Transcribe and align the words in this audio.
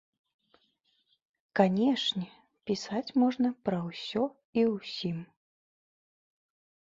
Канешне, 1.59 2.25
пісаць 2.71 3.15
можна 3.23 3.51
пра 3.69 3.79
ўсё 3.89 4.23
і 4.61 4.63
ўсім. 4.75 5.17